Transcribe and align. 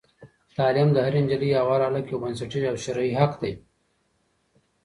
تعلیم 0.57 0.89
د 0.93 0.97
هرې 1.05 1.19
نجلۍ 1.23 1.51
او 1.59 1.65
هر 1.73 1.81
هلک 1.87 2.05
یو 2.11 2.21
بنسټیز 2.23 2.63
او 2.71 2.75
شرعي 2.83 3.13
حق 3.21 3.33
دی. 3.41 3.53